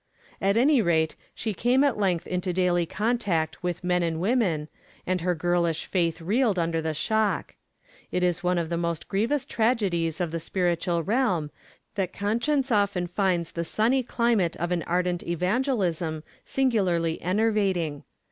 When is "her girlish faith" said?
5.21-6.19